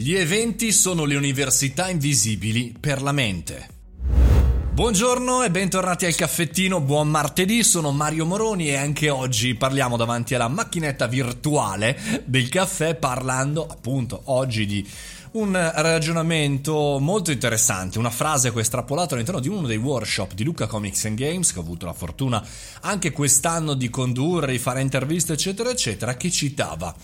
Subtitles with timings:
[0.00, 3.68] Gli eventi sono le università invisibili per la mente.
[4.72, 10.36] Buongiorno e bentornati al caffettino, buon martedì, sono Mario Moroni e anche oggi parliamo davanti
[10.36, 14.88] alla macchinetta virtuale del caffè parlando appunto oggi di
[15.32, 20.44] un ragionamento molto interessante, una frase che ho estrapolato all'interno di uno dei workshop di
[20.44, 22.40] Luca Comics and Games, che ho avuto la fortuna
[22.82, 26.94] anche quest'anno di condurre, di fare interviste, eccetera, eccetera, che citava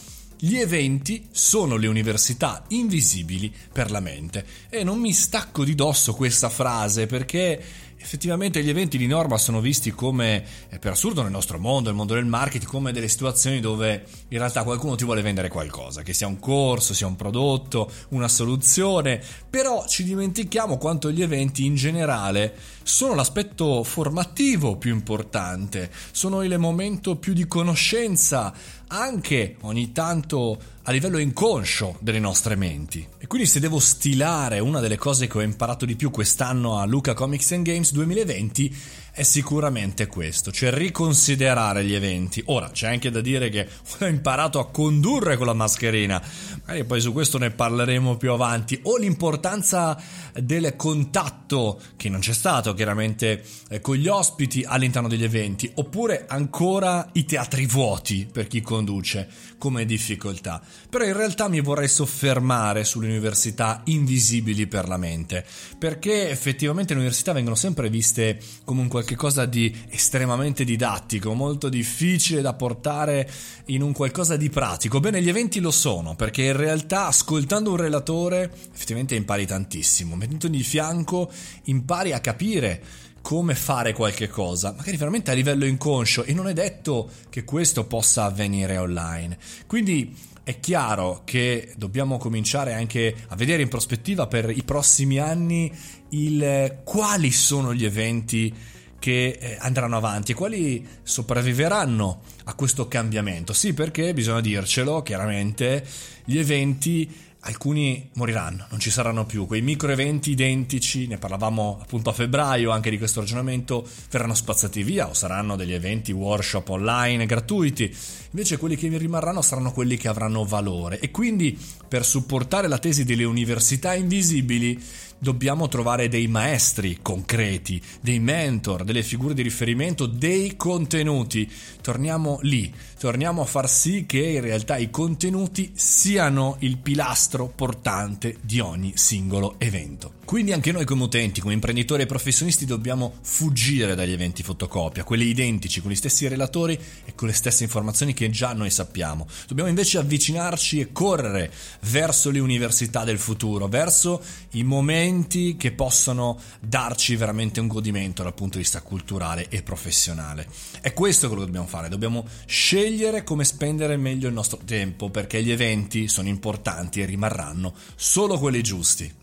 [0.45, 4.45] gli eventi sono le università invisibili per la mente.
[4.69, 7.65] E non mi stacco di dosso questa frase perché
[8.05, 11.97] effettivamente gli eventi di norma sono visti come, eh, per assurdo nel nostro mondo, nel
[11.97, 16.13] mondo del marketing, come delle situazioni dove in realtà qualcuno ti vuole vendere qualcosa, che
[16.13, 21.77] sia un corso, sia un prodotto, una soluzione, però ci dimentichiamo quanto gli eventi in
[21.77, 28.53] generale sono l'aspetto formativo più importante, sono il momento più di conoscenza,
[28.89, 33.07] anche ogni tanto a livello inconscio delle nostre menti.
[33.19, 36.85] E quindi se devo stilare una delle cose che ho imparato di più quest'anno a
[36.85, 38.77] Luca Comics and Games 2020
[39.17, 42.43] è sicuramente questo, cioè riconsiderare gli eventi.
[42.47, 43.67] Ora, c'è anche da dire che
[44.01, 46.21] ho imparato a condurre con la mascherina,
[46.65, 49.97] magari poi su questo ne parleremo più avanti, o l'importanza
[50.35, 56.25] del contatto, che non c'è stato chiaramente eh, con gli ospiti all'interno degli eventi, oppure
[56.27, 60.61] ancora i teatri vuoti per chi conduce come difficoltà.
[60.89, 65.45] Però in realtà mi vorrei soffermare sulle università invisibili per la mente,
[65.79, 72.41] perché effettivamente le università vengono sempre viste come un qualcosa di estremamente didattico, molto difficile
[72.41, 73.29] da portare
[73.67, 75.01] in un qualcosa di pratico.
[75.01, 80.57] Bene, gli eventi lo sono, perché in realtà ascoltando un relatore effettivamente impari tantissimo, mettendogli
[80.57, 81.31] di fianco
[81.65, 82.83] impari a capire
[83.25, 87.87] come fare qualche cosa, magari veramente a livello inconscio e non è detto che questo
[87.87, 89.39] possa avvenire online.
[89.67, 95.73] Quindi è chiaro che dobbiamo cominciare anche a vedere in prospettiva per i prossimi anni
[96.11, 98.55] il, quali sono gli eventi
[98.99, 103.55] che eh, andranno avanti e quali sopravviveranno a questo cambiamento.
[103.55, 105.83] Sì, perché bisogna dircelo chiaramente,
[106.27, 107.11] gli eventi
[107.45, 109.47] alcuni moriranno, non ci saranno più.
[109.47, 114.83] Quei micro eventi identici, ne parlavamo appunto a febbraio anche di questo ragionamento, verranno spazzati
[114.83, 117.95] via o saranno degli eventi workshop online gratuiti.
[118.31, 120.99] Invece quelli che rimarranno saranno quelli che avranno valore.
[121.01, 124.81] E quindi per supportare la tesi delle università invisibili
[125.25, 131.51] dobbiamo trovare dei maestri concreti, dei mentor, delle figure di riferimento, dei contenuti.
[131.81, 138.37] Torniamo lì, torniamo a far sì che in realtà i contenuti siano il pilastro portante
[138.41, 140.13] di ogni singolo evento.
[140.35, 145.27] Quindi anche noi come utenti, come imprenditori e professionisti dobbiamo fuggire dagli eventi fotocopia, quelli
[145.27, 149.29] identici, con gli stessi relatori e con le stesse informazioni che già noi sappiamo.
[149.47, 151.53] Dobbiamo invece avvicinarci e correre
[151.83, 154.21] verso le università del futuro, verso
[154.55, 160.49] i momenti che possono darci veramente un godimento dal punto di vista culturale e professionale.
[160.81, 165.45] È questo quello che dobbiamo fare, dobbiamo scegliere come spendere meglio il nostro tempo perché
[165.45, 169.23] gli eventi sono importanti e rimarranno solo quelli giusti.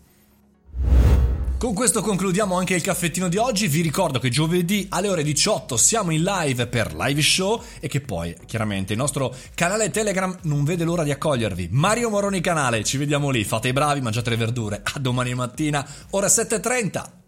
[1.62, 3.68] Con questo concludiamo anche il caffettino di oggi.
[3.68, 8.00] Vi ricordo che giovedì alle ore 18 siamo in live per live show e che
[8.00, 11.68] poi chiaramente il nostro canale Telegram non vede l'ora di accogliervi.
[11.70, 13.44] Mario Moroni canale, ci vediamo lì.
[13.44, 14.80] Fate i bravi, mangiate le verdure.
[14.82, 17.21] A domani mattina, ore 7.30.